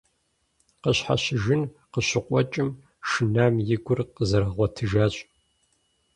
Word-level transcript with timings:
Къыщхьэщыжын 0.81 1.61
къыщыкъуэкӀым, 1.91 2.69
шынам 3.09 3.55
и 3.73 3.77
гур 3.85 3.99
къызэрыгъуэтыжащ. 4.15 5.15